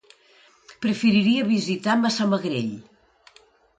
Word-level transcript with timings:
Preferiria 0.85 1.45
visitar 1.51 1.99
Massamagrell. 2.07 2.77